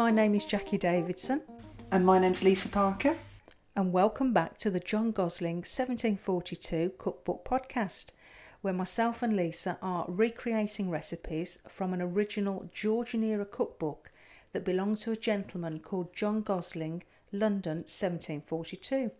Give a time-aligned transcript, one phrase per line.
[0.00, 1.42] my name is Jacqui Davidson,
[1.92, 3.18] And my name's Lisa Parker.
[3.76, 8.06] and welcome back to the John Gosling 1742 Cookbook Podcast,
[8.62, 14.10] where myself and Lisa are recreating recipes from an original Georgian era cookbook
[14.54, 19.10] that belonged to a gentleman called John Gosling, London 1742.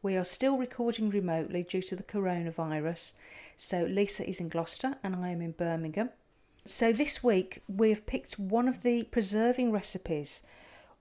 [0.00, 3.12] We are still recording remotely due to the coronavirus,
[3.58, 6.08] so Lisa is in Gloucester and I am in Birmingham.
[6.66, 10.42] So this week we have picked one of the preserving recipes,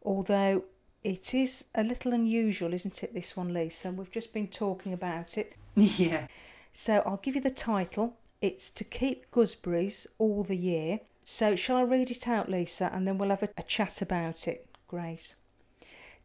[0.03, 0.65] although
[1.03, 3.91] it is a little unusual, isn't it, this one, Lisa?
[3.91, 5.53] We've just been talking about it.
[5.75, 6.27] Yeah.
[6.71, 8.17] So I'll give you the title.
[8.41, 10.99] It's To Keep Gooseberries All the Year.
[11.23, 14.47] So shall I read it out, Lisa, and then we'll have a, a chat about
[14.47, 14.67] it?
[14.87, 15.35] Great.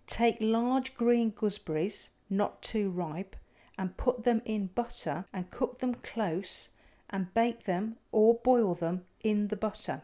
[0.07, 3.37] Take large green gooseberries, not too ripe,
[3.79, 6.71] and put them in butter and cook them close
[7.11, 10.03] and bake them or boil them in the butter.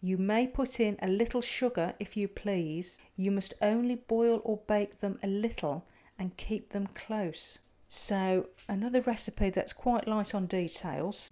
[0.00, 2.98] You may put in a little sugar if you please.
[3.16, 5.84] You must only boil or bake them a little
[6.18, 7.58] and keep them close.
[7.88, 11.30] So, another recipe that's quite light on details.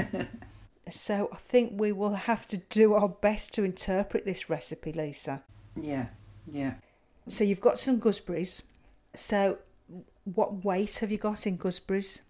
[0.90, 5.42] so, I think we will have to do our best to interpret this recipe, Lisa.
[5.78, 6.06] Yeah.
[6.50, 6.74] Yeah.
[7.28, 8.62] So, you've got some gooseberries.
[9.14, 9.58] So,
[10.24, 12.22] what weight have you got in gooseberries?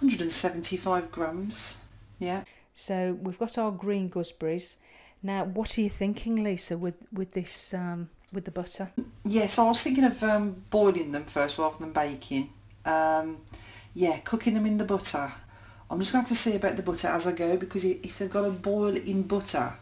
[0.00, 1.78] 175 grams.
[2.18, 2.44] Yeah.
[2.74, 4.76] So, we've got our green gooseberries.
[5.22, 8.90] Now, what are you thinking, Lisa, with with this um, with the butter?
[9.24, 12.50] Yeah, so I was thinking of um, boiling them first rather than baking.
[12.84, 13.38] Um,
[13.94, 15.32] yeah, cooking them in the butter.
[15.90, 18.18] I'm just going to have to see about the butter as I go because if
[18.18, 19.74] they've got to boil in butter,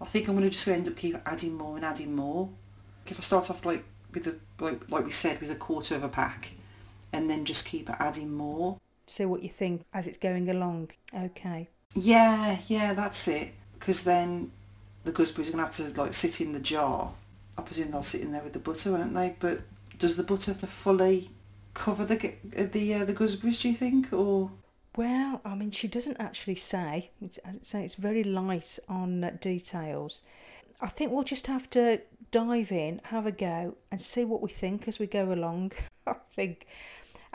[0.00, 2.48] I think I'm going to just end up keep adding more and adding more.
[3.06, 6.04] If I start off like with a like, like we said with a quarter of
[6.04, 6.52] a pack,
[7.12, 8.78] and then just keep adding more.
[9.06, 10.90] See what you think as it's going along.
[11.14, 11.68] Okay.
[11.94, 13.52] Yeah, yeah, that's it.
[13.78, 14.50] Because then
[15.04, 17.12] the gooseberries are going to have to like sit in the jar.
[17.56, 19.34] I presume they'll sit in there with the butter, won't they?
[19.38, 19.60] But
[19.98, 21.30] does the butter have to fully
[21.74, 23.60] cover the uh, the uh, the gooseberries?
[23.60, 24.50] Do you think, or
[24.96, 27.10] Well, I mean, she doesn't actually say.
[27.22, 30.22] It's, I'd say it's very light on uh, details.
[30.80, 32.00] I think we'll just have to
[32.30, 35.72] dive in, have a go, and see what we think as we go along.
[36.06, 36.66] I think,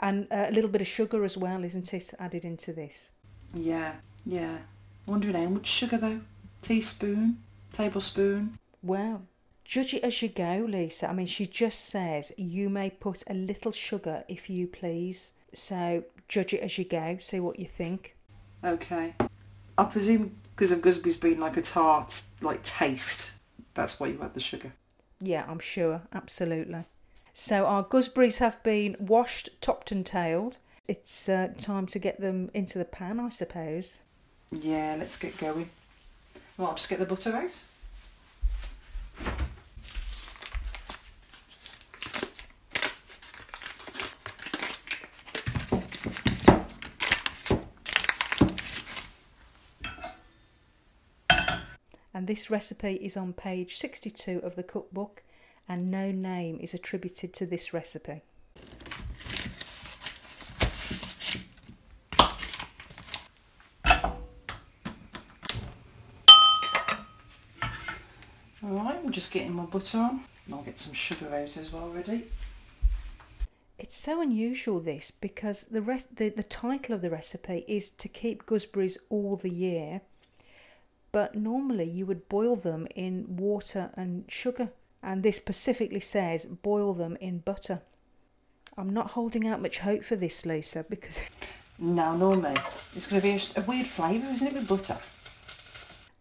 [0.02, 3.10] and uh, a little bit of sugar as well, isn't it, added into this?
[3.54, 3.92] yeah,
[4.26, 4.58] yeah?
[5.06, 6.20] Wondering how much sugar though?
[6.62, 7.38] Teaspoon,
[7.72, 8.58] tablespoon.
[8.82, 9.22] Well,
[9.64, 11.10] judge it as you go, Lisa.
[11.10, 15.32] I mean, she just says you may put a little sugar if you please.
[15.54, 17.18] So judge it as you go.
[17.20, 18.16] See what you think.
[18.64, 19.14] Okay.
[19.76, 23.32] I presume because of gooseberries being like a tart, like taste.
[23.74, 24.72] That's why you add the sugar.
[25.20, 26.84] Yeah, I'm sure, absolutely.
[27.34, 30.58] So our gooseberries have been washed, topped and tailed.
[30.86, 34.00] It's uh, time to get them into the pan, I suppose.
[34.50, 35.70] Yeah, let's get going.
[36.56, 37.62] Well, I'll just get the butter out.
[52.14, 55.22] And this recipe is on page 62 of the cookbook,
[55.72, 58.20] and no name is attributed to this recipe.
[68.62, 70.20] Alright, I'm just getting my butter on.
[70.44, 72.24] And I'll get some sugar out as well ready.
[73.78, 78.08] It's so unusual this because the re- the, the title of the recipe is to
[78.08, 80.02] keep gooseberries all the year,
[81.12, 84.68] but normally you would boil them in water and sugar,
[85.02, 87.80] and this specifically says boil them in butter.
[88.76, 91.18] I'm not holding out much hope for this, Lisa, because
[91.78, 92.52] Now, normally,
[92.94, 94.96] it's going to be a, a weird flavour, isn't it, with butter?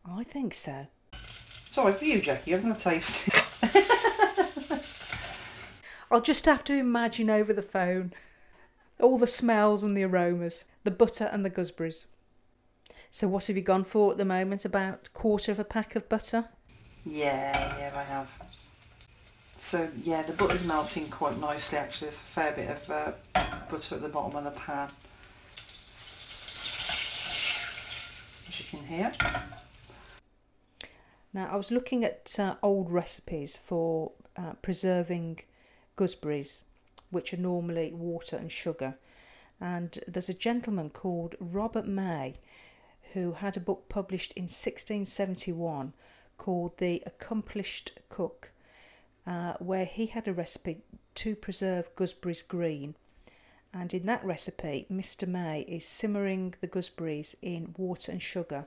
[0.10, 0.88] I think so.
[1.70, 3.46] Sorry for you, Jacqui, I've not tasted it.
[6.12, 8.12] I'll just have to imagine over the phone
[9.00, 12.06] all the smells and the aromas, the butter and the gooseberries.
[13.12, 14.66] So, what have you gone for at the moment?
[14.66, 16.46] About quarter of a pack of butter?
[17.06, 18.42] Yeah, yeah, I have.
[19.64, 22.08] So, yeah, the butter's melting quite nicely, actually.
[22.08, 23.12] There's a fair bit of uh,
[23.70, 24.90] butter at the bottom of the pan.
[28.50, 29.14] As you can hear.
[31.32, 35.42] Now, I was looking at uh, old recipes for uh, preserving
[35.96, 36.64] gooseberries,
[37.12, 38.96] which are normally water and sugar.
[39.62, 42.40] And there's a gentleman called Robert May
[43.14, 45.94] who had a book published in 1671
[46.40, 48.51] called The Accomplished Cook,
[49.26, 50.82] uh, where he had a recipe
[51.16, 52.96] to preserve gooseberries green.
[53.74, 55.28] And in that recipe, Mr.
[55.28, 58.66] May is simmering the gooseberries in water and sugar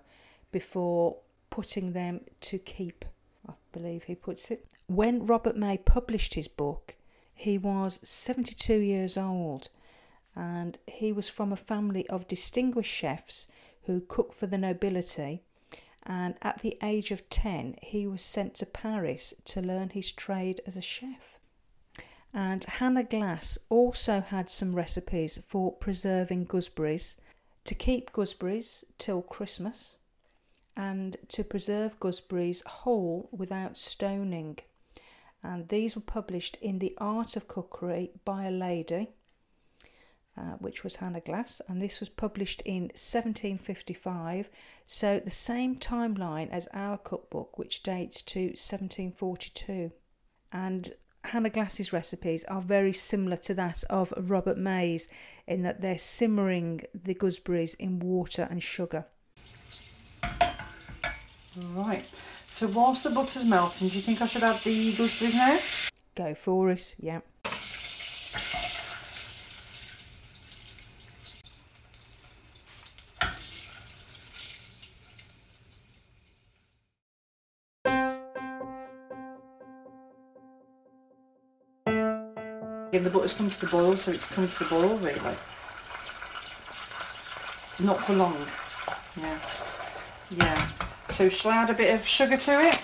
[0.50, 1.18] before
[1.50, 3.04] putting them to keep
[3.48, 4.66] I believe he puts it.
[4.86, 6.94] When Robert May published his book,
[7.34, 9.68] he was 72 years old
[10.36, 13.46] and he was from a family of distinguished chefs
[13.84, 15.42] who cooked for the nobility.
[16.06, 20.60] And at the age of 10, he was sent to Paris to learn his trade
[20.66, 21.38] as a chef.
[22.32, 27.16] And Hannah Glasse also had some recipes for preserving gooseberries
[27.64, 29.96] to keep gooseberries till Christmas
[30.76, 34.58] and to preserve gooseberries whole without stoning.
[35.42, 39.10] And these were published in The Art of Cookery by a lady,
[40.36, 44.50] uh, which was Hannah Glasse, and this was published in 1755,
[44.84, 49.92] so the same timeline as our cookbook, which dates to 1742.
[50.52, 50.92] And
[51.24, 55.08] Hannah Glasse's recipes are very similar to that of Robert May's
[55.46, 59.06] in that they're simmering the gooseberries in water and sugar.
[61.56, 62.04] Right.
[62.46, 65.58] So whilst the butter's melting, do you think I should add the gooseberries now?
[66.14, 67.20] Go for it, yeah.
[83.02, 85.36] The butter's come to the boil, so it's come to the boil really.
[87.80, 88.36] Not for long.
[89.20, 89.38] Yeah.
[90.30, 90.68] Yeah.
[91.08, 92.78] So shall I add a bit of sugar to it?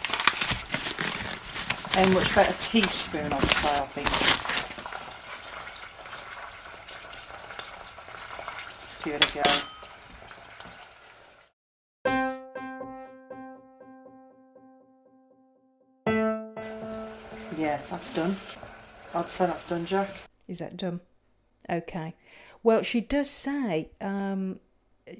[1.97, 4.11] And much better teaspoon, I'd say, I think.
[8.83, 9.43] Let's give it a go.
[17.59, 18.37] Yeah, that's done.
[19.15, 20.09] I'd say that's done, Jack.
[20.47, 21.01] Is that done?
[21.69, 22.15] Okay.
[22.63, 24.61] Well, she does say um,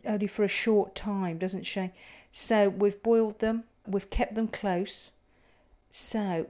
[0.05, 1.91] only for a short time, doesn't she?
[2.31, 5.11] So we've boiled them, we've kept them close.
[5.91, 6.47] So,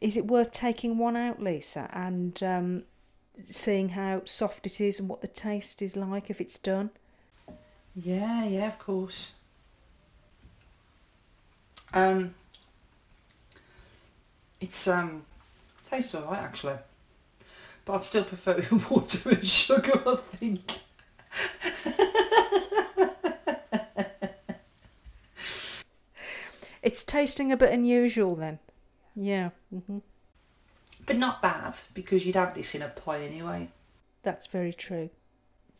[0.00, 2.82] is it worth taking one out, Lisa, and um,
[3.44, 6.90] seeing how soft it is and what the taste is like if it's done?
[7.94, 9.36] Yeah, yeah, of course.
[11.92, 12.34] Um,
[14.60, 15.24] it's um,
[15.86, 16.76] tastes alright actually,
[17.84, 20.02] but I'd still prefer water and sugar.
[20.06, 20.80] I think.
[26.82, 28.60] It's tasting a bit unusual then.
[29.16, 29.50] Yeah.
[29.70, 29.98] hmm
[31.04, 33.70] But not bad because you'd have this in a pie anyway.
[34.22, 35.10] That's very true.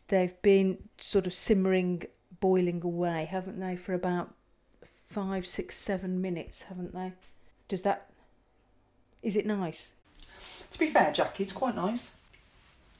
[0.09, 2.03] They've been sort of simmering,
[2.41, 4.33] boiling away, haven't they, for about
[5.09, 7.13] five, six, seven minutes, haven't they?
[7.69, 8.09] Does that.
[9.21, 9.91] Is it nice?
[10.71, 12.15] To be fair, Jacqui, it's quite nice.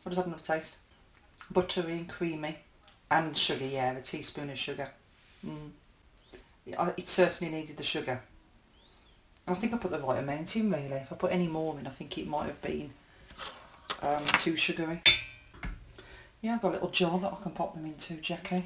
[0.05, 0.77] I'll just have another taste.
[1.51, 2.57] Buttery and creamy,
[3.09, 3.65] and sugar.
[3.65, 4.89] Yeah, a teaspoon of sugar.
[5.45, 5.71] Mm.
[6.97, 8.21] It certainly needed the sugar.
[9.47, 10.91] I think I put the right amount in really.
[10.91, 12.89] If I put any more in, I think it might have been
[14.01, 15.01] um, too sugary.
[16.41, 18.63] Yeah, I've got a little jar that I can pop them into, Jacqui.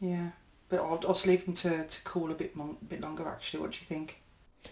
[0.00, 0.30] Yeah,
[0.68, 3.28] but I'll, I'll just leave them to, to cool a bit mon- bit longer.
[3.28, 4.20] Actually, what do you think?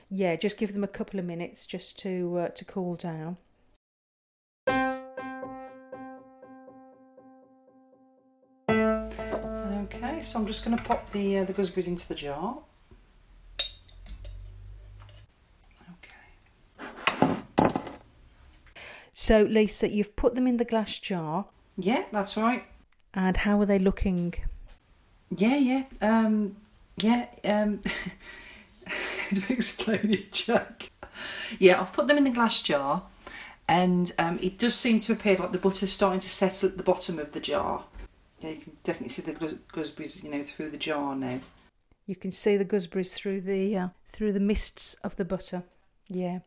[0.08, 3.36] Yeah, just give them a couple of minutes just to uh, to cool down.
[8.68, 12.58] Okay, so I'm just going to pop the uh, the gooseberries into the jar.
[15.94, 17.32] Okay.
[19.12, 22.64] So, Lisa, you've put them in the glass jar, Yeah, that's right.
[23.14, 24.34] and how are they looking?
[25.36, 26.56] Yeah, yeah, um,
[26.96, 27.26] yeah.
[27.44, 27.80] Um,
[29.40, 30.90] how do explain it, Jack?
[31.58, 33.04] Yeah, I've put them in the glass jar,
[33.68, 36.82] and um, it does seem to appear like the butter's starting to settle at the
[36.82, 37.84] bottom of the jar.
[38.40, 41.40] Yeah, you can definitely see the goose- gooseberries, you know, through the jar now.
[42.06, 45.62] You can see the gooseberries through the uh, through the mists of the butter.
[46.08, 46.40] Yeah,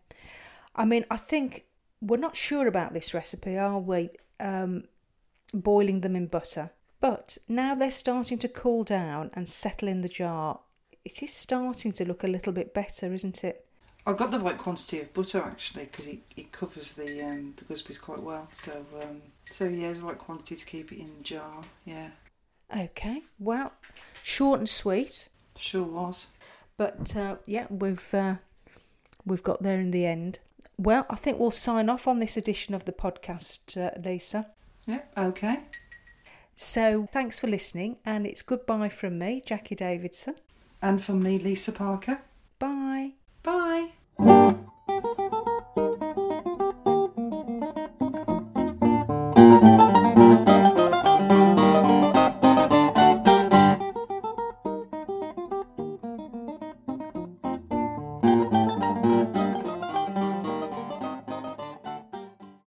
[0.75, 1.65] I mean, I think
[2.01, 4.09] we're not sure about this recipe, are we?
[4.39, 4.85] Um,
[5.53, 10.09] boiling them in butter, but now they're starting to cool down and settle in the
[10.09, 10.59] jar.
[11.05, 13.65] It is starting to look a little bit better, isn't it?
[14.05, 17.63] I got the right quantity of butter actually because it, it covers the um, the
[17.65, 18.47] gooseberries quite well.
[18.51, 21.61] So um, so yeah, it's the right quantity to keep it in the jar.
[21.85, 22.09] Yeah,
[22.75, 23.71] Okay, well,
[24.23, 26.27] short and sweet, sure was.
[26.75, 28.35] but uh, yeah, we've uh,
[29.25, 30.39] we've got there in the end.
[30.77, 34.47] Well, I think we'll sign off on this edition of the podcast, uh, Lisa.
[34.85, 35.59] Yeah, okay.
[36.57, 40.35] So thanks for listening, and it's goodbye from me, Jacqui Davidson.
[40.83, 42.19] And from me, Lisa Parker.